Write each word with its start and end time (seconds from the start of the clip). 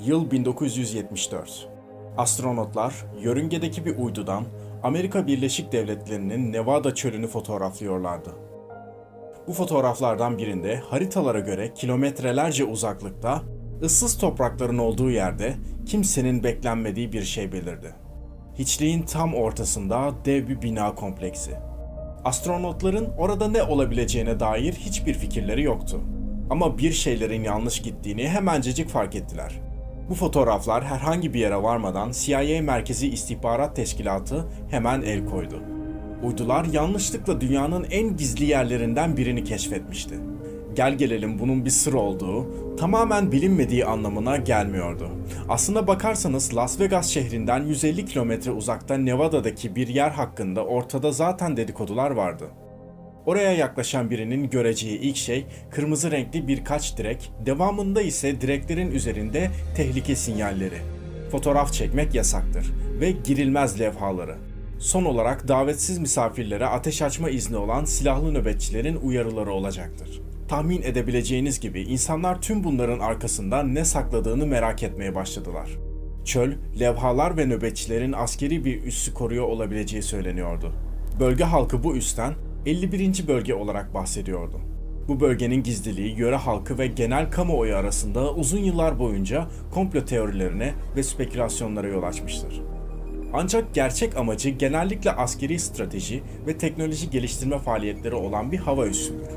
Yıl 0.00 0.30
1974. 0.30 1.68
Astronotlar 2.16 2.94
yörüngedeki 3.20 3.84
bir 3.84 3.98
uydudan 3.98 4.44
Amerika 4.82 5.26
Birleşik 5.26 5.72
Devletleri'nin 5.72 6.52
Nevada 6.52 6.94
çölünü 6.94 7.26
fotoğraflıyorlardı. 7.26 8.30
Bu 9.48 9.52
fotoğraflardan 9.52 10.38
birinde 10.38 10.76
haritalara 10.76 11.40
göre 11.40 11.74
kilometrelerce 11.74 12.64
uzaklıkta 12.64 13.42
ıssız 13.82 14.18
toprakların 14.18 14.78
olduğu 14.78 15.10
yerde 15.10 15.54
kimsenin 15.86 16.44
beklenmediği 16.44 17.12
bir 17.12 17.22
şey 17.22 17.52
belirdi. 17.52 17.94
Hiçliğin 18.58 19.02
tam 19.02 19.34
ortasında 19.34 20.12
dev 20.24 20.48
bir 20.48 20.62
bina 20.62 20.94
kompleksi. 20.94 21.50
Astronotların 22.24 23.08
orada 23.18 23.48
ne 23.48 23.62
olabileceğine 23.62 24.40
dair 24.40 24.72
hiçbir 24.72 25.14
fikirleri 25.14 25.62
yoktu. 25.62 26.00
Ama 26.50 26.78
bir 26.78 26.92
şeylerin 26.92 27.44
yanlış 27.44 27.82
gittiğini 27.82 28.28
hemencecik 28.28 28.88
fark 28.88 29.14
ettiler. 29.14 29.71
Bu 30.12 30.16
fotoğraflar 30.16 30.84
herhangi 30.84 31.34
bir 31.34 31.40
yere 31.40 31.62
varmadan 31.62 32.10
CIA 32.12 32.62
Merkezi 32.62 33.08
İstihbarat 33.08 33.76
Teşkilatı 33.76 34.46
hemen 34.70 35.02
el 35.02 35.26
koydu. 35.26 35.62
Uydular 36.22 36.64
yanlışlıkla 36.64 37.40
dünyanın 37.40 37.86
en 37.90 38.16
gizli 38.16 38.44
yerlerinden 38.44 39.16
birini 39.16 39.44
keşfetmişti. 39.44 40.14
Gel 40.74 40.94
gelelim 40.94 41.38
bunun 41.38 41.64
bir 41.64 41.70
sır 41.70 41.92
olduğu, 41.92 42.46
tamamen 42.76 43.32
bilinmediği 43.32 43.86
anlamına 43.86 44.36
gelmiyordu. 44.36 45.08
Aslına 45.48 45.86
bakarsanız 45.86 46.56
Las 46.56 46.80
Vegas 46.80 47.08
şehrinden 47.08 47.62
150 47.62 48.06
kilometre 48.06 48.50
uzakta 48.50 48.96
Nevada'daki 48.96 49.76
bir 49.76 49.88
yer 49.88 50.10
hakkında 50.10 50.64
ortada 50.64 51.12
zaten 51.12 51.56
dedikodular 51.56 52.10
vardı. 52.10 52.44
Oraya 53.26 53.52
yaklaşan 53.52 54.10
birinin 54.10 54.50
göreceği 54.50 54.98
ilk 54.98 55.16
şey 55.16 55.46
kırmızı 55.70 56.10
renkli 56.10 56.48
birkaç 56.48 56.98
direk, 56.98 57.32
devamında 57.46 58.02
ise 58.02 58.40
direklerin 58.40 58.90
üzerinde 58.90 59.50
tehlike 59.76 60.16
sinyalleri. 60.16 60.78
Fotoğraf 61.30 61.72
çekmek 61.72 62.14
yasaktır 62.14 62.72
ve 63.00 63.10
girilmez 63.10 63.80
levhaları. 63.80 64.36
Son 64.78 65.04
olarak 65.04 65.48
davetsiz 65.48 65.98
misafirlere 65.98 66.66
ateş 66.66 67.02
açma 67.02 67.30
izni 67.30 67.56
olan 67.56 67.84
silahlı 67.84 68.34
nöbetçilerin 68.34 68.96
uyarıları 68.96 69.52
olacaktır. 69.52 70.20
Tahmin 70.48 70.82
edebileceğiniz 70.82 71.60
gibi 71.60 71.82
insanlar 71.82 72.42
tüm 72.42 72.64
bunların 72.64 72.98
arkasında 72.98 73.62
ne 73.62 73.84
sakladığını 73.84 74.46
merak 74.46 74.82
etmeye 74.82 75.14
başladılar. 75.14 75.70
Çöl, 76.24 76.52
levhalar 76.80 77.36
ve 77.36 77.46
nöbetçilerin 77.46 78.12
askeri 78.12 78.64
bir 78.64 78.82
üssü 78.82 79.14
koruyor 79.14 79.44
olabileceği 79.44 80.02
söyleniyordu. 80.02 80.72
Bölge 81.20 81.44
halkı 81.44 81.84
bu 81.84 81.96
üstten 81.96 82.34
51. 82.66 83.28
bölge 83.28 83.54
olarak 83.54 83.94
bahsediyordu. 83.94 84.60
Bu 85.08 85.20
bölgenin 85.20 85.62
gizliliği 85.62 86.18
yöre 86.18 86.36
halkı 86.36 86.78
ve 86.78 86.86
genel 86.86 87.30
kamuoyu 87.30 87.76
arasında 87.76 88.34
uzun 88.34 88.58
yıllar 88.58 88.98
boyunca 88.98 89.48
komplo 89.74 90.04
teorilerine 90.04 90.72
ve 90.96 91.02
spekülasyonlara 91.02 91.88
yol 91.88 92.02
açmıştır. 92.02 92.62
Ancak 93.32 93.74
gerçek 93.74 94.16
amacı 94.16 94.48
genellikle 94.48 95.12
askeri 95.12 95.58
strateji 95.58 96.22
ve 96.46 96.58
teknoloji 96.58 97.10
geliştirme 97.10 97.58
faaliyetleri 97.58 98.14
olan 98.14 98.52
bir 98.52 98.58
hava 98.58 98.86
üssüdür. 98.86 99.28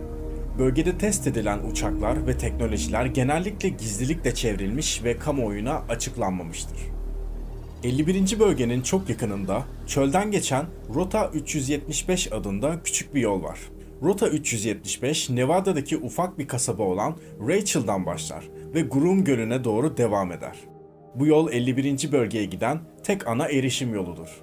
Bölgede 0.59 0.97
test 0.97 1.27
edilen 1.27 1.59
uçaklar 1.71 2.27
ve 2.27 2.37
teknolojiler 2.37 3.05
genellikle 3.05 3.69
gizlilikle 3.69 4.35
çevrilmiş 4.35 5.03
ve 5.03 5.17
kamuoyuna 5.17 5.83
açıklanmamıştır. 5.89 6.94
51. 7.85 8.39
bölgenin 8.39 8.81
çok 8.81 9.09
yakınında 9.09 9.63
çölden 9.87 10.31
geçen 10.31 10.65
Rota 10.95 11.29
375 11.33 12.31
adında 12.31 12.83
küçük 12.83 13.15
bir 13.15 13.21
yol 13.21 13.43
var. 13.43 13.59
Rota 14.03 14.29
375 14.29 15.29
Nevada'daki 15.29 15.97
ufak 15.97 16.39
bir 16.39 16.47
kasaba 16.47 16.83
olan 16.83 17.15
Rachel'dan 17.47 18.05
başlar 18.05 18.43
ve 18.73 18.81
Groom 18.81 19.23
Gölü'ne 19.23 19.63
doğru 19.63 19.97
devam 19.97 20.31
eder. 20.31 20.55
Bu 21.15 21.25
yol 21.25 21.51
51. 21.51 22.11
bölgeye 22.11 22.45
giden 22.45 22.79
tek 23.03 23.27
ana 23.27 23.47
erişim 23.47 23.93
yoludur. 23.93 24.41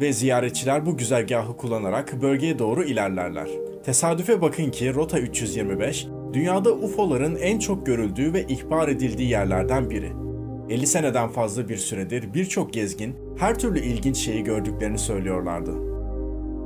Ve 0.00 0.12
ziyaretçiler 0.12 0.86
bu 0.86 0.96
güzergahı 0.96 1.56
kullanarak 1.56 2.22
bölgeye 2.22 2.58
doğru 2.58 2.84
ilerlerler. 2.84 3.48
Tesadüfe 3.84 4.40
bakın 4.40 4.70
ki 4.70 4.94
Rota 4.94 5.18
325 5.18 6.06
dünyada 6.32 6.72
UFO'ların 6.72 7.36
en 7.36 7.58
çok 7.58 7.86
görüldüğü 7.86 8.32
ve 8.32 8.46
ihbar 8.46 8.88
edildiği 8.88 9.28
yerlerden 9.28 9.90
biri. 9.90 10.31
50 10.72 10.86
seneden 10.86 11.28
fazla 11.28 11.68
bir 11.68 11.76
süredir 11.76 12.34
birçok 12.34 12.72
gezgin 12.72 13.16
her 13.38 13.58
türlü 13.58 13.80
ilginç 13.80 14.16
şeyi 14.16 14.44
gördüklerini 14.44 14.98
söylüyorlardı. 14.98 15.72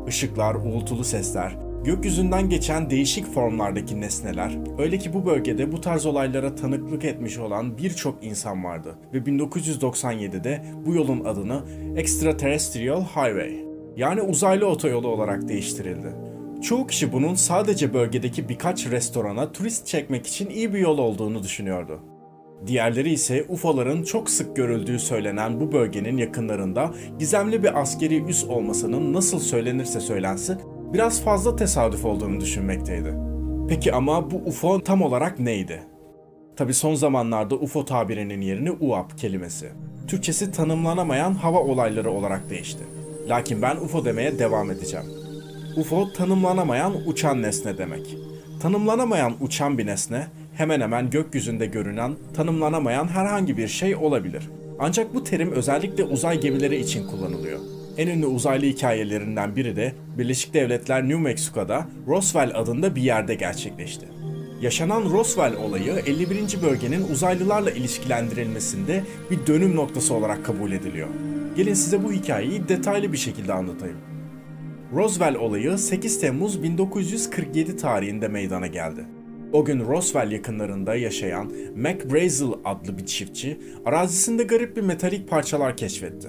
Işıklar, 0.09 0.55
uğultulu 0.55 1.05
sesler, 1.05 1.57
gökyüzünden 1.85 2.49
geçen 2.49 2.91
değişik 2.91 3.27
formlardaki 3.27 4.01
nesneler, 4.01 4.59
öyle 4.79 4.99
ki 4.99 5.15
bu 5.15 5.27
bölgede 5.27 5.73
bu 5.73 5.81
tarz 5.81 6.07
olaylara 6.07 6.55
tanıklık 6.55 7.05
etmiş 7.05 7.39
olan 7.39 7.79
birçok 7.79 8.25
insan 8.25 8.65
vardı 8.65 8.99
ve 9.13 9.19
1997'de 9.19 10.65
bu 10.87 10.95
yolun 10.95 11.25
adını 11.25 11.63
Extraterrestrial 11.97 13.03
Highway 13.03 13.65
yani 13.97 14.23
uzaylı 14.23 14.67
otoyolu 14.67 15.09
olarak 15.09 15.49
değiştirildi. 15.49 16.09
Çoğu 16.63 16.87
kişi 16.87 17.13
bunun 17.13 17.35
sadece 17.35 17.95
bölgedeki 17.95 18.49
birkaç 18.49 18.87
restorana 18.87 19.53
turist 19.53 19.87
çekmek 19.87 20.27
için 20.27 20.51
iyi 20.51 20.75
bir 20.75 20.79
yol 20.79 20.99
olduğunu 20.99 21.43
düşünüyordu. 21.43 22.01
Diğerleri 22.67 23.13
ise 23.13 23.45
UFO'ların 23.49 24.03
çok 24.03 24.31
sık 24.31 24.57
görüldüğü 24.57 24.99
söylenen 24.99 25.61
bu 25.61 25.73
bölgenin 25.73 26.17
yakınlarında 26.17 26.91
gizemli 27.19 27.63
bir 27.63 27.81
askeri 27.81 28.25
üs 28.25 28.45
olmasının 28.45 29.13
nasıl 29.13 29.41
söylenirse 29.41 30.01
söylensin 30.01 30.59
biraz 30.93 31.23
fazla 31.23 31.57
tesadüf 31.57 32.05
olduğunu 32.05 32.41
düşünmekteydi. 32.41 33.15
Peki 33.69 33.93
ama 33.93 34.31
bu 34.31 34.37
UFO 34.37 34.81
tam 34.81 35.03
olarak 35.03 35.39
neydi? 35.39 35.83
Tabi 36.57 36.75
son 36.75 36.95
zamanlarda 36.95 37.55
UFO 37.55 37.85
tabirinin 37.85 38.41
yerini 38.41 38.71
UAP 38.71 39.19
kelimesi. 39.19 39.69
Türkçesi 40.09 40.53
tanımlanamayan 40.53 41.35
hava 41.35 41.59
olayları 41.59 42.11
olarak 42.11 42.51
değişti. 42.51 42.85
Lakin 43.29 43.63
ben 43.63 43.77
UFO 43.77 44.05
demeye 44.05 44.39
devam 44.39 44.71
edeceğim. 44.71 45.07
UFO 45.77 46.13
tanımlanamayan 46.13 46.95
uçan 47.07 47.43
nesne 47.43 47.79
demek. 47.79 48.17
Tanımlanamayan 48.61 49.35
uçan 49.41 49.79
bir 49.79 49.87
nesne 49.87 50.27
hemen 50.57 50.81
hemen 50.81 51.11
gökyüzünde 51.11 51.67
görünen, 51.67 52.15
tanımlanamayan 52.35 53.09
herhangi 53.09 53.57
bir 53.57 53.69
şey 53.69 53.97
olabilir. 53.97 54.51
Ancak 54.79 55.15
bu 55.15 55.25
terim 55.25 55.53
özellikle 55.53 56.05
uzay 56.05 56.41
gemileri 56.41 56.77
için 56.77 57.07
kullanılıyor. 57.07 57.61
En 57.97 58.09
ünlü 58.09 58.27
uzaylı 58.27 58.67
hikayelerinden 58.67 59.57
biri 59.57 59.77
de 59.77 59.93
Birleşik 60.19 60.55
Devletler 60.55 61.03
New 61.03 61.21
Mexico'da 61.21 61.87
Roswell 62.07 62.53
adında 62.55 62.97
bir 62.97 63.03
yerde 63.03 63.35
gerçekleşti. 63.35 64.07
Yaşanan 64.61 65.03
Roswell 65.11 65.57
olayı 65.57 65.93
51. 66.07 66.63
bölgenin 66.63 67.09
uzaylılarla 67.13 67.71
ilişkilendirilmesinde 67.71 69.05
bir 69.31 69.47
dönüm 69.47 69.77
noktası 69.77 70.15
olarak 70.15 70.45
kabul 70.45 70.73
ediliyor. 70.73 71.09
Gelin 71.57 71.75
size 71.75 72.05
bu 72.05 72.13
hikayeyi 72.13 72.69
detaylı 72.69 73.13
bir 73.13 73.19
şekilde 73.19 73.53
anlatayım. 73.53 73.97
Roswell 74.95 75.35
olayı 75.35 75.79
8 75.79 76.21
Temmuz 76.21 76.63
1947 76.63 77.77
tarihinde 77.77 78.29
meydana 78.29 78.67
geldi. 78.67 79.16
O 79.57 79.65
gün 79.65 79.87
Roswell 79.87 80.33
yakınlarında 80.33 80.95
yaşayan 80.95 81.53
Mac 81.77 82.11
Brazel 82.11 82.49
adlı 82.65 82.99
bir 82.99 83.07
çiftçi 83.07 83.61
arazisinde 83.85 84.43
garip 84.43 84.77
bir 84.77 84.83
metalik 84.83 85.29
parçalar 85.29 85.77
keşfetti. 85.77 86.29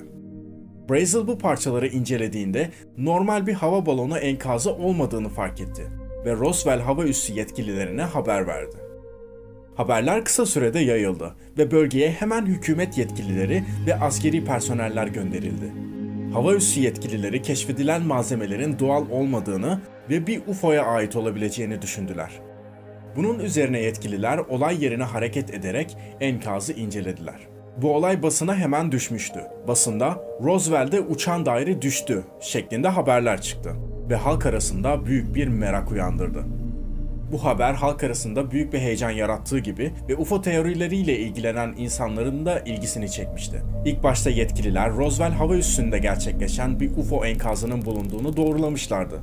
Brazel 0.89 1.27
bu 1.27 1.38
parçaları 1.38 1.88
incelediğinde 1.88 2.69
normal 2.97 3.47
bir 3.47 3.53
hava 3.53 3.85
balonu 3.85 4.17
enkazı 4.17 4.73
olmadığını 4.73 5.29
fark 5.29 5.61
etti 5.61 5.88
ve 6.25 6.31
Roswell 6.33 6.79
hava 6.79 7.03
üssü 7.03 7.33
yetkililerine 7.33 8.01
haber 8.01 8.47
verdi. 8.47 8.75
Haberler 9.75 10.25
kısa 10.25 10.45
sürede 10.45 10.79
yayıldı 10.79 11.35
ve 11.57 11.71
bölgeye 11.71 12.11
hemen 12.11 12.45
hükümet 12.45 12.97
yetkilileri 12.97 13.63
ve 13.88 13.99
askeri 13.99 14.45
personeller 14.45 15.07
gönderildi. 15.07 15.73
Hava 16.33 16.53
üssü 16.53 16.79
yetkilileri 16.79 17.41
keşfedilen 17.41 18.01
malzemelerin 18.01 18.79
doğal 18.79 19.09
olmadığını 19.11 19.81
ve 20.09 20.27
bir 20.27 20.41
UFO'ya 20.47 20.85
ait 20.85 21.15
olabileceğini 21.15 21.81
düşündüler. 21.81 22.47
Bunun 23.17 23.39
üzerine 23.39 23.79
yetkililer 23.79 24.38
olay 24.38 24.83
yerine 24.83 25.03
hareket 25.03 25.53
ederek 25.53 25.97
enkazı 26.19 26.74
incelediler. 26.74 27.47
Bu 27.81 27.95
olay 27.95 28.24
basına 28.24 28.56
hemen 28.56 28.92
düşmüştü. 28.92 29.39
Basında 29.68 30.21
Roswell'de 30.44 31.01
uçan 31.01 31.45
daire 31.45 31.81
düştü 31.81 32.24
şeklinde 32.39 32.88
haberler 32.88 33.42
çıktı 33.42 33.75
ve 34.09 34.15
halk 34.15 34.45
arasında 34.45 35.06
büyük 35.06 35.36
bir 35.36 35.47
merak 35.47 35.92
uyandırdı. 35.92 36.44
Bu 37.31 37.44
haber 37.44 37.74
halk 37.74 38.03
arasında 38.03 38.51
büyük 38.51 38.74
bir 38.74 38.80
heyecan 38.80 39.12
yarattığı 39.12 39.59
gibi 39.59 39.94
ve 40.09 40.15
UFO 40.15 40.42
teorileriyle 40.42 41.18
ilgilenen 41.18 41.74
insanların 41.77 42.45
da 42.45 42.59
ilgisini 42.59 43.12
çekmişti. 43.12 43.63
İlk 43.86 44.03
başta 44.03 44.30
yetkililer 44.30 44.94
Roswell 44.94 45.31
hava 45.31 45.56
üssünde 45.56 46.00
gerçekleşen 46.00 46.80
bir 46.80 46.92
UFO 46.97 47.25
enkazının 47.25 47.86
bulunduğunu 47.86 48.38
doğrulamışlardı. 48.38 49.19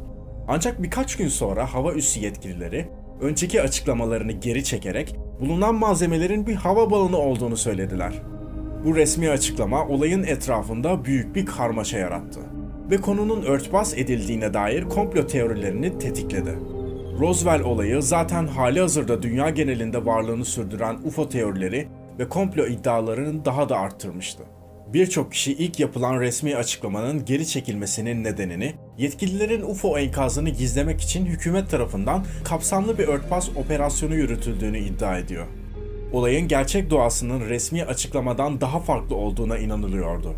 Ancak 0.48 0.82
birkaç 0.82 1.16
gün 1.16 1.28
sonra 1.28 1.74
hava 1.74 1.92
üssü 1.92 2.20
yetkilileri 2.20 2.88
önceki 3.24 3.62
açıklamalarını 3.62 4.32
geri 4.32 4.64
çekerek 4.64 5.16
bulunan 5.40 5.74
malzemelerin 5.74 6.46
bir 6.46 6.54
hava 6.54 6.90
balonu 6.90 7.16
olduğunu 7.16 7.56
söylediler. 7.56 8.12
Bu 8.84 8.96
resmi 8.96 9.30
açıklama 9.30 9.88
olayın 9.88 10.22
etrafında 10.22 11.04
büyük 11.04 11.34
bir 11.34 11.46
karmaşa 11.46 11.98
yarattı 11.98 12.40
ve 12.90 12.96
konunun 12.96 13.42
örtbas 13.42 13.94
edildiğine 13.94 14.54
dair 14.54 14.84
komplo 14.84 15.26
teorilerini 15.26 15.98
tetikledi. 15.98 16.58
Roswell 17.20 17.60
olayı 17.60 18.02
zaten 18.02 18.46
hali 18.46 18.80
hazırda 18.80 19.22
dünya 19.22 19.50
genelinde 19.50 20.06
varlığını 20.06 20.44
sürdüren 20.44 20.96
UFO 21.04 21.28
teorileri 21.28 21.88
ve 22.18 22.28
komplo 22.28 22.66
iddialarını 22.66 23.44
daha 23.44 23.68
da 23.68 23.78
arttırmıştı. 23.78 24.42
Birçok 24.92 25.32
kişi 25.32 25.52
ilk 25.52 25.80
yapılan 25.80 26.20
resmi 26.20 26.56
açıklamanın 26.56 27.24
geri 27.24 27.46
çekilmesinin 27.46 28.24
nedenini 28.24 28.74
yetkililerin 28.99 29.62
UFO 29.62 29.99
enkazını 29.99 30.50
gizlemek 30.50 31.00
için 31.00 31.26
hükümet 31.26 31.70
tarafından 31.70 32.25
kapsamlı 32.44 32.99
bir 32.99 33.08
örtbas 33.08 33.49
operasyonu 33.56 34.14
yürütüldüğünü 34.14 34.79
iddia 34.79 35.19
ediyor. 35.19 35.46
Olayın 36.12 36.49
gerçek 36.49 36.91
doğasının 36.91 37.41
resmi 37.41 37.85
açıklamadan 37.85 38.61
daha 38.61 38.81
farklı 38.81 39.17
olduğuna 39.17 39.58
inanılıyordu. 39.58 40.35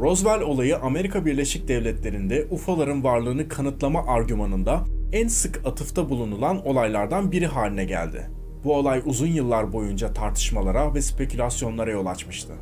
Roswell 0.00 0.40
olayı 0.40 0.78
Amerika 0.78 1.26
Birleşik 1.26 1.68
Devletleri'nde 1.68 2.46
UFO'ların 2.50 3.04
varlığını 3.04 3.48
kanıtlama 3.48 4.06
argümanında 4.06 4.84
en 5.12 5.28
sık 5.28 5.66
atıfta 5.66 6.10
bulunulan 6.10 6.66
olaylardan 6.66 7.32
biri 7.32 7.46
haline 7.46 7.84
geldi. 7.84 8.30
Bu 8.64 8.76
olay 8.76 9.02
uzun 9.04 9.26
yıllar 9.26 9.72
boyunca 9.72 10.12
tartışmalara 10.12 10.94
ve 10.94 11.02
spekülasyonlara 11.02 11.90
yol 11.90 12.06
açmıştı. 12.06 12.52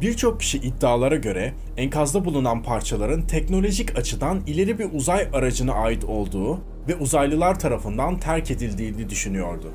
Birçok 0.00 0.40
kişi 0.40 0.58
iddialara 0.58 1.16
göre 1.16 1.52
enkazda 1.76 2.24
bulunan 2.24 2.62
parçaların 2.62 3.22
teknolojik 3.22 3.98
açıdan 3.98 4.40
ileri 4.46 4.78
bir 4.78 4.92
uzay 4.92 5.28
aracına 5.32 5.72
ait 5.72 6.04
olduğu 6.04 6.60
ve 6.88 6.96
uzaylılar 6.96 7.58
tarafından 7.60 8.18
terk 8.18 8.50
edildiğini 8.50 9.10
düşünüyordu. 9.10 9.72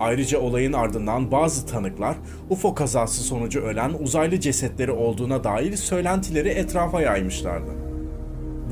Ayrıca 0.00 0.40
olayın 0.40 0.72
ardından 0.72 1.32
bazı 1.32 1.66
tanıklar 1.66 2.16
UFO 2.50 2.74
kazası 2.74 3.22
sonucu 3.22 3.60
ölen 3.60 3.92
uzaylı 4.00 4.40
cesetleri 4.40 4.90
olduğuna 4.92 5.44
dair 5.44 5.76
söylentileri 5.76 6.48
etrafa 6.48 7.00
yaymışlardı. 7.00 7.70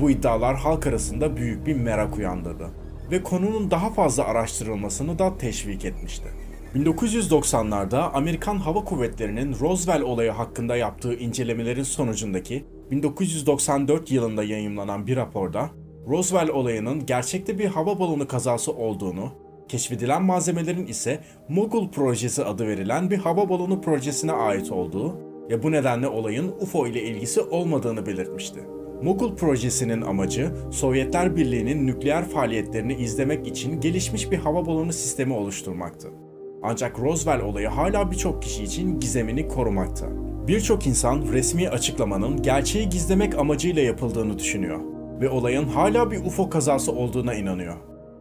Bu 0.01 0.09
iddialar 0.09 0.55
halk 0.55 0.87
arasında 0.87 1.37
büyük 1.37 1.65
bir 1.67 1.75
merak 1.75 2.17
uyandırdı 2.17 2.67
ve 3.11 3.23
konunun 3.23 3.71
daha 3.71 3.89
fazla 3.89 4.25
araştırılmasını 4.25 5.19
da 5.19 5.37
teşvik 5.37 5.85
etmişti. 5.85 6.27
1990'larda 6.75 8.11
Amerikan 8.13 8.57
Hava 8.57 8.83
Kuvvetleri'nin 8.83 9.55
Roswell 9.59 10.01
olayı 10.01 10.31
hakkında 10.31 10.75
yaptığı 10.75 11.15
incelemelerin 11.15 11.83
sonucundaki 11.83 12.65
1994 12.91 14.11
yılında 14.11 14.43
yayımlanan 14.43 15.07
bir 15.07 15.15
raporda 15.15 15.69
Roswell 16.07 16.49
olayının 16.49 17.05
gerçekte 17.05 17.59
bir 17.59 17.65
hava 17.65 17.99
balonu 17.99 18.27
kazası 18.27 18.71
olduğunu, 18.71 19.31
keşfedilen 19.67 20.23
malzemelerin 20.23 20.87
ise 20.87 21.19
Mogul 21.49 21.89
projesi 21.89 22.43
adı 22.43 22.67
verilen 22.67 23.11
bir 23.11 23.17
hava 23.17 23.49
balonu 23.49 23.81
projesine 23.81 24.31
ait 24.31 24.71
olduğu 24.71 25.19
ve 25.49 25.63
bu 25.63 25.71
nedenle 25.71 26.07
olayın 26.07 26.55
UFO 26.61 26.87
ile 26.87 27.03
ilgisi 27.03 27.41
olmadığını 27.41 28.05
belirtmişti. 28.05 28.59
Mogul 29.03 29.35
projesinin 29.35 30.01
amacı 30.01 30.51
Sovyetler 30.71 31.35
Birliği'nin 31.35 31.87
nükleer 31.87 32.29
faaliyetlerini 32.29 32.93
izlemek 32.93 33.47
için 33.47 33.81
gelişmiş 33.81 34.31
bir 34.31 34.37
hava 34.37 34.65
balonu 34.65 34.93
sistemi 34.93 35.33
oluşturmaktı. 35.33 36.24
Ancak 36.63 36.99
Roswell 36.99 37.41
olayı 37.41 37.67
hala 37.67 38.11
birçok 38.11 38.41
kişi 38.43 38.63
için 38.63 38.99
gizemini 38.99 39.47
korumakta. 39.47 40.05
Birçok 40.47 40.87
insan 40.87 41.21
resmi 41.33 41.69
açıklamanın 41.69 42.41
gerçeği 42.41 42.89
gizlemek 42.89 43.35
amacıyla 43.39 43.81
yapıldığını 43.81 44.39
düşünüyor 44.39 44.79
ve 45.21 45.29
olayın 45.29 45.67
hala 45.67 46.11
bir 46.11 46.25
UFO 46.25 46.49
kazası 46.49 46.91
olduğuna 46.91 47.33
inanıyor. 47.33 47.75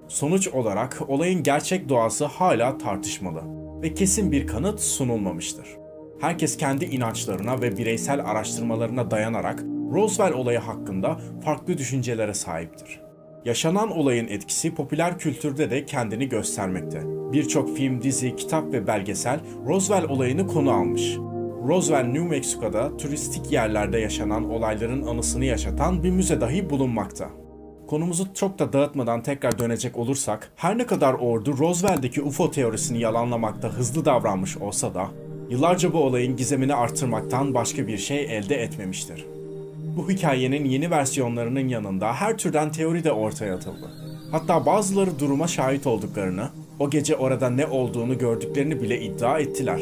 Sonuç 0.09 0.49
olarak 0.49 1.03
olayın 1.09 1.43
gerçek 1.43 1.89
doğası 1.89 2.25
hala 2.25 2.79
tartışmalı 2.79 3.43
ve 3.83 3.95
kesin 3.95 4.33
bir 4.33 4.47
kanıt 4.47 4.81
sunulmamıştır. 4.81 5.67
Herkes 6.21 6.57
kendi 6.57 6.85
inançlarına 6.85 7.63
ve 7.63 7.77
bireysel 7.77 8.21
araştırmalarına 8.31 9.11
dayanarak 9.11 9.63
Roswell 9.93 10.33
olayı 10.33 10.59
hakkında 10.59 11.19
farklı 11.45 11.79
düşüncelere 11.79 12.35
sahiptir. 12.35 13.04
Yaşanan 13.45 13.91
olayın 13.91 14.29
etkisi 14.29 14.75
popüler 14.75 15.19
kültürde 15.19 15.71
de 15.71 15.85
kendini 15.85 16.29
göstermekte. 16.29 17.03
Birçok 17.33 17.77
film, 17.77 18.03
dizi, 18.03 18.37
kitap 18.37 18.73
ve 18.73 18.87
belgesel 18.87 19.41
Roswell 19.67 20.09
olayını 20.09 20.47
konu 20.47 20.71
almış. 20.71 21.17
Roswell, 21.69 22.05
New 22.05 22.29
Mexico'da 22.29 22.97
turistik 22.97 23.53
yerlerde 23.53 23.99
yaşanan 23.99 24.51
olayların 24.51 25.07
anısını 25.07 25.45
yaşatan 25.45 26.03
bir 26.03 26.11
müze 26.11 26.41
dahi 26.41 26.71
bulunmakta. 26.71 27.31
Konumuzu 27.87 28.35
çok 28.35 28.59
da 28.59 28.73
dağıtmadan 28.73 29.23
tekrar 29.23 29.59
dönecek 29.59 29.97
olursak, 29.97 30.53
her 30.57 30.79
ne 30.79 30.87
kadar 30.87 31.15
ordu 31.15 31.59
Roswell'deki 31.59 32.23
UFO 32.23 32.51
teorisini 32.51 33.01
yalanlamakta 33.01 33.69
hızlı 33.69 34.05
davranmış 34.05 34.57
olsa 34.57 34.95
da, 34.95 35.09
yıllarca 35.51 35.93
bu 35.93 35.99
olayın 35.99 36.37
gizemini 36.37 36.75
artırmaktan 36.75 37.55
başka 37.55 37.87
bir 37.87 37.99
şey 37.99 38.37
elde 38.37 38.63
etmemiştir. 38.63 39.27
Bu 39.97 40.11
hikayenin 40.11 40.65
yeni 40.65 40.91
versiyonlarının 40.91 41.69
yanında 41.69 42.13
her 42.13 42.39
türden 42.39 42.73
teori 42.73 43.05
de 43.05 43.13
ortaya 43.13 43.55
atıldı. 43.55 43.91
Hatta 44.31 44.67
bazıları 44.67 45.19
duruma 45.19 45.49
şahit 45.49 45.87
olduklarını, 45.87 46.49
o 46.79 46.91
gece 46.91 47.17
orada 47.17 47.51
ne 47.51 47.67
olduğunu 47.67 48.19
gördüklerini 48.19 48.83
bile 48.83 49.01
iddia 49.01 49.39
ettiler. 49.39 49.81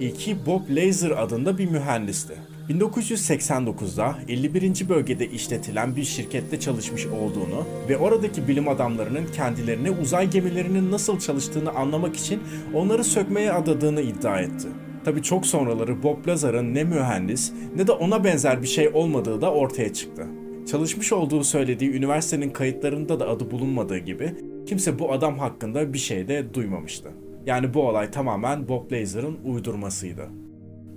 İlki 0.00 0.46
Bob 0.46 0.60
Laser 0.70 1.10
adında 1.10 1.58
bir 1.58 1.70
mühendisti. 1.70 2.34
1989'da 2.68 4.18
51. 4.28 4.88
bölgede 4.88 5.26
işletilen 5.26 5.96
bir 5.96 6.04
şirkette 6.04 6.60
çalışmış 6.60 7.06
olduğunu 7.06 7.64
ve 7.88 7.96
oradaki 7.96 8.48
bilim 8.48 8.68
adamlarının 8.68 9.26
kendilerine 9.26 9.90
uzay 9.90 10.30
gemilerinin 10.30 10.90
nasıl 10.90 11.18
çalıştığını 11.18 11.70
anlamak 11.70 12.16
için 12.16 12.40
onları 12.74 13.04
sökmeye 13.04 13.52
adadığını 13.52 14.00
iddia 14.00 14.40
etti. 14.40 14.68
Tabi 15.08 15.22
çok 15.22 15.46
sonraları 15.46 16.02
Bob 16.02 16.28
Lazar'ın 16.28 16.74
ne 16.74 16.84
mühendis 16.84 17.52
ne 17.76 17.86
de 17.86 17.92
ona 17.92 18.24
benzer 18.24 18.62
bir 18.62 18.66
şey 18.66 18.88
olmadığı 18.88 19.40
da 19.40 19.52
ortaya 19.52 19.92
çıktı. 19.92 20.26
Çalışmış 20.70 21.12
olduğu 21.12 21.44
söylediği 21.44 21.92
üniversitenin 21.92 22.50
kayıtlarında 22.50 23.20
da 23.20 23.28
adı 23.28 23.50
bulunmadığı 23.50 23.98
gibi 23.98 24.34
kimse 24.66 24.98
bu 24.98 25.12
adam 25.12 25.38
hakkında 25.38 25.92
bir 25.92 25.98
şey 25.98 26.28
de 26.28 26.54
duymamıştı. 26.54 27.08
Yani 27.46 27.74
bu 27.74 27.82
olay 27.82 28.10
tamamen 28.10 28.68
Bob 28.68 28.92
Lazar'ın 28.92 29.38
uydurmasıydı. 29.44 30.28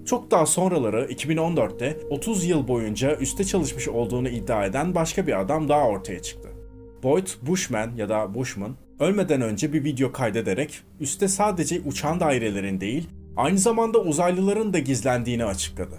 Çok 0.06 0.32
daha 0.32 0.46
sonraları 0.46 1.06
2014'te 1.06 1.98
30 2.10 2.46
yıl 2.46 2.68
boyunca 2.68 3.16
üste 3.16 3.44
çalışmış 3.44 3.88
olduğunu 3.88 4.30
iddia 4.30 4.66
eden 4.66 4.96
başka 4.96 5.28
bir 5.28 5.40
adam 5.40 5.70
daha 5.70 5.88
ortaya 5.88 6.22
çıktı. 6.22 6.50
Boyd 7.04 7.28
Bushman 7.42 7.92
ya 7.96 8.10
da 8.10 8.34
Bushman 8.34 8.76
ölmeden 9.00 9.42
önce 9.42 9.74
bir 9.74 9.84
video 9.84 10.12
kaydederek 10.12 10.80
üste 11.00 11.28
sadece 11.28 11.82
uçan 11.86 12.20
dairelerin 12.20 12.82
değil 12.82 13.10
aynı 13.42 13.58
zamanda 13.58 14.00
uzaylıların 14.00 14.74
da 14.74 14.80
gizlendiğini 14.80 15.46
açıkladı. 15.46 15.96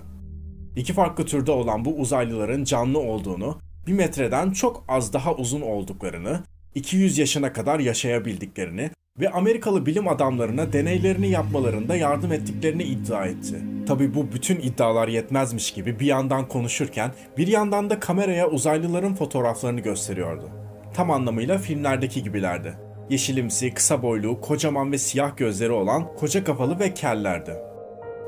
İki 0.76 0.92
farklı 0.92 1.26
türde 1.26 1.52
olan 1.52 1.84
bu 1.84 1.94
uzaylıların 1.94 2.64
canlı 2.64 2.98
olduğunu, 2.98 3.58
bir 3.86 3.92
metreden 3.92 4.50
çok 4.50 4.84
az 4.88 5.12
daha 5.12 5.34
uzun 5.34 5.60
olduklarını, 5.60 6.42
200 6.74 7.18
yaşına 7.18 7.52
kadar 7.52 7.78
yaşayabildiklerini 7.78 8.90
ve 9.20 9.30
Amerikalı 9.30 9.86
bilim 9.86 10.08
adamlarına 10.08 10.72
deneylerini 10.72 11.30
yapmalarında 11.30 11.96
yardım 11.96 12.32
ettiklerini 12.32 12.82
iddia 12.82 13.26
etti. 13.26 13.62
Tabi 13.86 14.14
bu 14.14 14.32
bütün 14.32 14.56
iddialar 14.56 15.08
yetmezmiş 15.08 15.70
gibi 15.70 16.00
bir 16.00 16.06
yandan 16.06 16.48
konuşurken 16.48 17.12
bir 17.38 17.46
yandan 17.46 17.90
da 17.90 18.00
kameraya 18.00 18.50
uzaylıların 18.50 19.14
fotoğraflarını 19.14 19.80
gösteriyordu. 19.80 20.50
Tam 20.94 21.10
anlamıyla 21.10 21.58
filmlerdeki 21.58 22.22
gibilerdi. 22.22 22.74
Yeşilimsi, 23.10 23.74
kısa 23.74 24.02
boylu, 24.02 24.40
kocaman 24.40 24.92
ve 24.92 24.98
siyah 24.98 25.36
gözleri 25.36 25.72
olan 25.72 26.16
koca 26.16 26.44
kafalı 26.44 26.78
ve 26.78 26.94
kellerdi. 26.94 27.56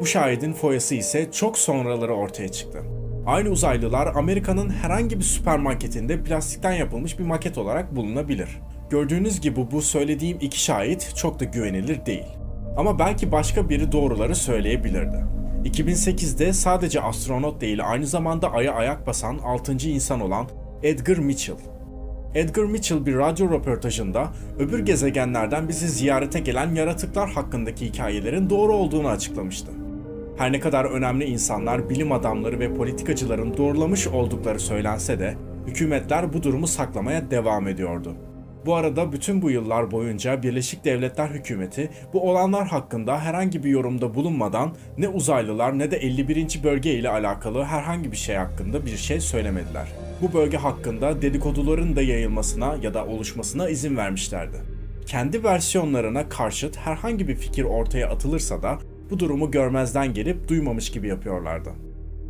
Bu 0.00 0.06
şahidin 0.06 0.52
foyası 0.52 0.94
ise 0.94 1.32
çok 1.32 1.58
sonraları 1.58 2.14
ortaya 2.14 2.48
çıktı. 2.48 2.82
Aynı 3.26 3.48
uzaylılar 3.48 4.06
Amerika'nın 4.14 4.70
herhangi 4.70 5.18
bir 5.18 5.24
süpermarketinde 5.24 6.22
plastikten 6.22 6.72
yapılmış 6.72 7.18
bir 7.18 7.24
maket 7.24 7.58
olarak 7.58 7.96
bulunabilir. 7.96 8.48
Gördüğünüz 8.90 9.40
gibi 9.40 9.70
bu 9.70 9.82
söylediğim 9.82 10.38
iki 10.40 10.60
şahit 10.62 11.12
çok 11.16 11.40
da 11.40 11.44
güvenilir 11.44 12.06
değil. 12.06 12.26
Ama 12.76 12.98
belki 12.98 13.32
başka 13.32 13.68
biri 13.68 13.92
doğruları 13.92 14.36
söyleyebilirdi. 14.36 15.24
2008'de 15.64 16.52
sadece 16.52 17.00
astronot 17.00 17.60
değil 17.60 17.78
aynı 17.84 18.06
zamanda 18.06 18.52
Ay'a 18.52 18.72
ayak 18.74 19.06
basan 19.06 19.38
6. 19.38 19.72
insan 19.72 20.20
olan 20.20 20.48
Edgar 20.82 21.16
Mitchell. 21.16 21.73
Edgar 22.34 22.64
Mitchell 22.64 23.06
bir 23.06 23.16
radyo 23.16 23.50
röportajında 23.50 24.32
öbür 24.58 24.78
gezegenlerden 24.78 25.68
bizi 25.68 25.88
ziyarete 25.88 26.40
gelen 26.40 26.74
yaratıklar 26.74 27.30
hakkındaki 27.30 27.86
hikayelerin 27.86 28.50
doğru 28.50 28.72
olduğunu 28.72 29.08
açıklamıştı. 29.08 29.70
Her 30.38 30.52
ne 30.52 30.60
kadar 30.60 30.84
önemli 30.84 31.24
insanlar, 31.24 31.90
bilim 31.90 32.12
adamları 32.12 32.60
ve 32.60 32.74
politikacıların 32.74 33.56
doğrulamış 33.56 34.06
oldukları 34.06 34.60
söylense 34.60 35.18
de 35.18 35.34
hükümetler 35.66 36.32
bu 36.32 36.42
durumu 36.42 36.66
saklamaya 36.66 37.30
devam 37.30 37.68
ediyordu. 37.68 38.14
Bu 38.66 38.74
arada 38.74 39.12
bütün 39.12 39.42
bu 39.42 39.50
yıllar 39.50 39.90
boyunca 39.90 40.42
Birleşik 40.42 40.84
Devletler 40.84 41.28
hükümeti 41.28 41.90
bu 42.12 42.30
olanlar 42.30 42.66
hakkında 42.66 43.20
herhangi 43.20 43.64
bir 43.64 43.70
yorumda 43.70 44.14
bulunmadan 44.14 44.74
ne 44.98 45.08
uzaylılar 45.08 45.78
ne 45.78 45.90
de 45.90 45.96
51. 45.96 46.60
bölge 46.64 46.94
ile 46.94 47.10
alakalı 47.10 47.64
herhangi 47.64 48.12
bir 48.12 48.16
şey 48.16 48.36
hakkında 48.36 48.86
bir 48.86 48.96
şey 48.96 49.20
söylemediler. 49.20 50.03
Bu 50.22 50.32
bölge 50.32 50.56
hakkında 50.56 51.22
dedikoduların 51.22 51.96
da 51.96 52.02
yayılmasına 52.02 52.76
ya 52.82 52.94
da 52.94 53.06
oluşmasına 53.06 53.68
izin 53.68 53.96
vermişlerdi. 53.96 54.56
Kendi 55.06 55.44
versiyonlarına 55.44 56.28
karşıt 56.28 56.76
herhangi 56.76 57.28
bir 57.28 57.36
fikir 57.36 57.64
ortaya 57.64 58.08
atılırsa 58.08 58.62
da 58.62 58.78
bu 59.10 59.18
durumu 59.18 59.50
görmezden 59.50 60.14
gelip 60.14 60.48
duymamış 60.48 60.90
gibi 60.90 61.08
yapıyorlardı. 61.08 61.70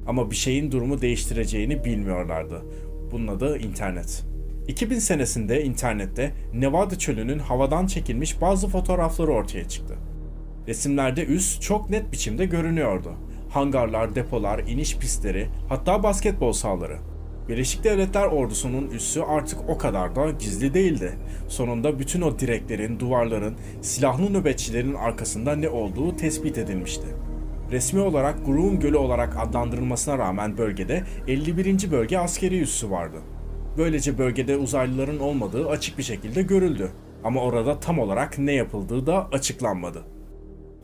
Ama 0.07 0.31
bir 0.31 0.37
şeyin 0.37 0.73
durumu 0.73 1.01
değiştireceğini 1.01 1.85
bilmiyorlardı. 1.85 2.63
Bunun 3.13 3.29
adı 3.29 3.59
internet. 3.59 4.25
2000 4.69 4.99
senesinde 4.99 5.65
internette 5.65 6.33
Nevada 6.55 6.99
çölünün 6.99 7.39
havadan 7.39 7.87
çekilmiş 7.87 8.41
bazı 8.41 8.69
fotoğrafları 8.69 9.31
ortaya 9.33 9.69
çıktı. 9.69 9.95
Resimlerde 10.69 11.27
üs 11.27 11.61
çok 11.61 11.91
net 11.91 12.13
biçimde 12.13 12.47
görünüyordu. 12.47 13.13
Hangarlar, 13.51 14.15
depolar, 14.15 14.59
iniş 14.59 14.97
pistleri, 14.97 15.49
hatta 15.69 16.03
basketbol 16.03 16.53
sahaları. 16.53 16.99
Birleşik 17.49 17.85
Devletler 17.85 18.27
ordusunun 18.27 18.91
üssü 18.91 19.21
artık 19.21 19.59
o 19.69 19.79
kadar 19.79 20.17
da 20.17 20.31
gizli 20.31 20.75
değildi. 20.75 21.13
Sonunda 21.49 21.99
bütün 21.99 22.21
o 22.21 22.39
direklerin, 22.39 23.01
duvarların, 23.01 23.55
silahlı 23.83 24.33
nöbetçilerin 24.33 24.95
arkasında 24.95 25.57
ne 25.57 25.69
olduğu 25.69 26.17
tespit 26.17 26.59
edilmişti. 26.59 27.07
Resmi 27.71 28.01
olarak 28.01 28.47
Groom 28.47 28.81
Gölü 28.81 28.97
olarak 28.97 29.37
adlandırılmasına 29.39 30.19
rağmen 30.19 30.59
bölgede 30.59 31.05
51. 31.29 31.91
Bölge 31.91 32.19
Askeri 32.19 32.61
Üssü 32.61 32.91
vardı. 32.91 33.17
Böylece 33.79 34.19
bölgede 34.19 34.57
uzaylıların 34.57 35.21
olmadığı 35.21 35.69
açık 35.69 35.99
bir 35.99 36.03
şekilde 36.03 36.43
görüldü. 36.43 36.91
Ama 37.25 37.41
orada 37.41 37.81
tam 37.81 37.99
olarak 37.99 38.39
ne 38.39 38.53
yapıldığı 38.53 39.07
da 39.07 39.29
açıklanmadı. 39.33 40.05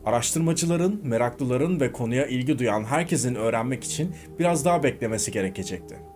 Araştırmacıların, 0.05 1.01
meraklıların 1.03 1.79
ve 1.79 1.91
konuya 1.91 2.25
ilgi 2.25 2.59
duyan 2.59 2.83
herkesin 2.83 3.35
öğrenmek 3.35 3.83
için 3.83 4.15
biraz 4.39 4.65
daha 4.65 4.83
beklemesi 4.83 5.31
gerekecekti. 5.31 6.10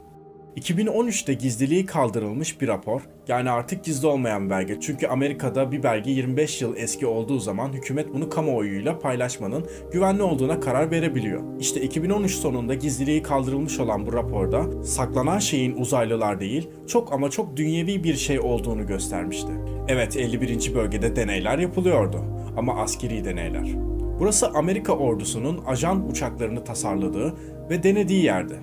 2013'te 0.55 1.33
gizliliği 1.33 1.85
kaldırılmış 1.85 2.61
bir 2.61 2.67
rapor, 2.67 3.01
yani 3.27 3.49
artık 3.49 3.83
gizli 3.83 4.07
olmayan 4.07 4.49
belge 4.49 4.77
çünkü 4.81 5.07
Amerika'da 5.07 5.71
bir 5.71 5.83
belge 5.83 6.11
25 6.11 6.61
yıl 6.61 6.75
eski 6.75 7.07
olduğu 7.07 7.39
zaman 7.39 7.73
hükümet 7.73 8.13
bunu 8.13 8.29
kamuoyuyla 8.29 8.99
paylaşmanın 8.99 9.65
güvenli 9.91 10.23
olduğuna 10.23 10.59
karar 10.59 10.91
verebiliyor. 10.91 11.41
İşte 11.59 11.81
2013 11.81 12.35
sonunda 12.35 12.73
gizliliği 12.73 13.23
kaldırılmış 13.23 13.79
olan 13.79 14.07
bu 14.07 14.13
raporda 14.13 14.83
saklanan 14.83 15.39
şeyin 15.39 15.75
uzaylılar 15.75 16.39
değil, 16.39 16.69
çok 16.87 17.13
ama 17.13 17.29
çok 17.29 17.57
dünyevi 17.57 18.03
bir 18.03 18.15
şey 18.15 18.39
olduğunu 18.39 18.87
göstermişti. 18.87 19.51
Evet 19.87 20.17
51. 20.17 20.75
bölgede 20.75 21.15
deneyler 21.15 21.59
yapılıyordu 21.59 22.21
ama 22.57 22.75
askeri 22.81 23.25
deneyler. 23.25 23.67
Burası 24.19 24.47
Amerika 24.47 24.93
ordusunun 24.93 25.59
ajan 25.67 26.09
uçaklarını 26.09 26.63
tasarladığı 26.63 27.33
ve 27.69 27.83
denediği 27.83 28.23
yerdi. 28.23 28.55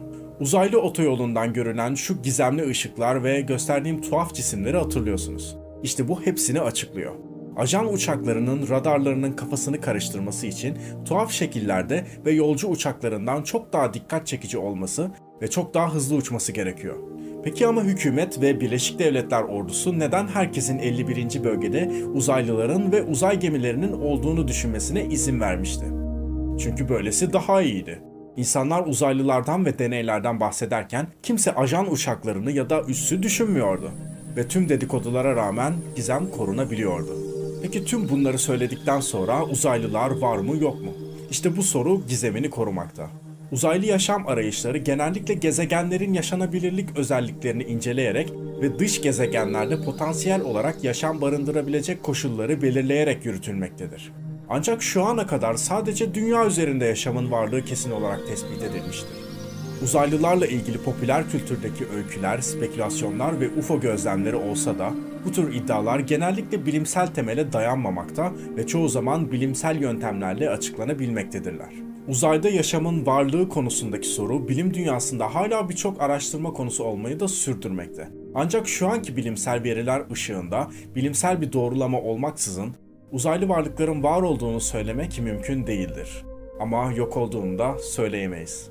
Uzaylı 0.43 0.81
otoyolundan 0.81 1.53
görünen 1.53 1.95
şu 1.95 2.23
gizemli 2.23 2.69
ışıklar 2.69 3.25
ve 3.25 3.41
gösterdiğim 3.41 4.01
tuhaf 4.01 4.35
cisimleri 4.35 4.77
hatırlıyorsunuz. 4.77 5.57
İşte 5.83 6.09
bu 6.09 6.23
hepsini 6.23 6.61
açıklıyor. 6.61 7.13
Ajan 7.57 7.93
uçaklarının 7.93 8.69
radarlarının 8.69 9.33
kafasını 9.33 9.81
karıştırması 9.81 10.47
için 10.47 10.79
tuhaf 11.05 11.33
şekillerde 11.33 12.05
ve 12.27 12.33
yolcu 12.33 12.69
uçaklarından 12.69 13.43
çok 13.43 13.73
daha 13.73 13.95
dikkat 13.95 14.27
çekici 14.27 14.59
olması 14.59 15.11
ve 15.43 15.51
çok 15.51 15.75
daha 15.75 15.95
hızlı 15.95 16.17
uçması 16.17 16.53
gerekiyor. 16.53 16.97
Peki 17.45 17.67
ama 17.67 17.83
hükümet 17.83 18.43
ve 18.43 18.61
Birleşik 18.61 18.99
Devletler 18.99 19.43
ordusu 19.43 19.99
neden 19.99 20.27
herkesin 20.27 20.79
51. 20.79 21.45
bölgede 21.45 21.91
uzaylıların 22.15 22.93
ve 22.93 23.03
uzay 23.03 23.41
gemilerinin 23.41 23.93
olduğunu 23.93 24.49
düşünmesine 24.49 25.05
izin 25.05 25.41
vermişti? 25.41 25.85
Çünkü 26.59 26.89
böylesi 26.89 27.33
daha 27.33 27.63
iyiydi. 27.63 28.12
İnsanlar 28.37 28.87
uzaylılardan 28.87 29.67
ve 29.67 29.79
deneylerden 29.79 30.41
bahsederken 30.41 31.07
kimse 31.23 31.55
ajan 31.55 31.93
uçaklarını 31.93 32.53
ya 32.53 32.71
da 32.71 32.83
üssü 32.83 33.23
düşünmüyordu. 33.23 33.91
Ve 34.37 34.49
tüm 34.49 34.69
dedikodulara 34.69 35.37
rağmen 35.37 35.75
gizem 35.97 36.31
korunabiliyordu. 36.31 37.17
Peki 37.63 37.85
tüm 37.85 38.09
bunları 38.09 38.39
söyledikten 38.39 39.01
sonra 39.01 39.45
uzaylılar 39.45 40.11
var 40.11 40.37
mı 40.37 40.57
yok 40.57 40.83
mu? 40.83 40.91
İşte 41.31 41.57
bu 41.57 41.63
soru 41.63 42.07
gizemini 42.09 42.51
korumakta. 42.51 43.11
Uzaylı 43.53 43.87
yaşam 43.87 44.27
arayışları 44.27 44.79
genellikle 44.79 45.35
gezegenlerin 45.35 46.13
yaşanabilirlik 46.13 46.97
özelliklerini 46.97 47.63
inceleyerek 47.63 48.33
ve 48.63 48.79
dış 48.79 49.03
gezegenlerde 49.03 49.85
potansiyel 49.85 50.41
olarak 50.41 50.85
yaşam 50.85 51.21
barındırabilecek 51.21 52.03
koşulları 52.03 52.63
belirleyerek 52.63 53.27
yürütülmektedir. 53.27 54.13
Ancak 54.49 54.83
şu 54.83 55.05
ana 55.05 55.27
kadar 55.27 55.55
sadece 55.55 56.15
dünya 56.15 56.47
üzerinde 56.47 56.85
yaşamın 56.85 57.31
varlığı 57.31 57.65
kesin 57.65 57.91
olarak 57.91 58.27
tespit 58.27 58.63
edilmiştir. 58.63 59.23
Uzaylılarla 59.83 60.47
ilgili 60.47 60.79
popüler 60.79 61.31
kültürdeki 61.31 61.87
öyküler, 61.97 62.41
spekülasyonlar 62.41 63.41
ve 63.41 63.49
UFO 63.49 63.81
gözlemleri 63.81 64.37
olsa 64.37 64.79
da 64.79 64.93
bu 65.25 65.33
tür 65.33 65.55
iddialar 65.55 65.99
genellikle 65.99 66.67
bilimsel 66.67 67.07
temele 67.07 67.53
dayanmamakta 67.53 68.33
ve 68.57 68.67
çoğu 68.67 68.89
zaman 68.89 69.33
bilimsel 69.33 69.83
yöntemlerle 69.83 70.51
açıklanabilmektedirler. 70.51 71.93
Uzayda 72.09 72.49
yaşamın 72.49 73.07
varlığı 73.07 73.49
konusundaki 73.49 74.09
soru 74.09 74.49
bilim 74.49 74.75
dünyasında 74.75 75.35
hala 75.35 75.69
birçok 75.69 76.03
araştırma 76.03 76.53
konusu 76.53 76.85
olmayı 76.85 77.21
da 77.21 77.29
sürdürmekte. 77.29 78.09
Ancak 78.35 78.69
şu 78.69 78.89
anki 78.89 79.17
bilimsel 79.17 79.63
veriler 79.63 80.03
ışığında 80.13 80.69
bilimsel 80.95 81.41
bir 81.41 81.53
doğrulama 81.53 82.01
olmaksızın 82.01 82.75
uzaylı 83.13 83.49
varlıkların 83.49 84.03
var 84.03 84.23
olduğunu 84.23 84.61
söylemek 84.61 85.21
mümkün 85.21 85.67
değildir. 85.67 86.25
Ama 86.61 86.93
yok 86.93 87.17
olduğunu 87.17 87.59
da 87.59 87.79
söyleyemeyiz. 87.79 88.71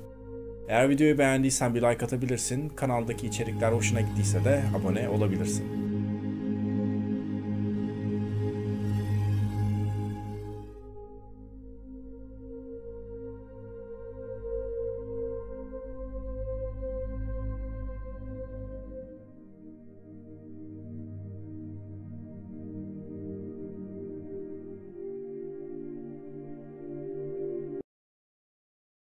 Eğer 0.68 0.88
videoyu 0.88 1.18
beğendiysen 1.18 1.74
bir 1.74 1.82
like 1.82 2.04
atabilirsin, 2.04 2.68
kanaldaki 2.68 3.26
içerikler 3.26 3.72
hoşuna 3.72 4.00
gittiyse 4.00 4.44
de 4.44 4.62
abone 4.80 5.08
olabilirsin. 5.08 5.91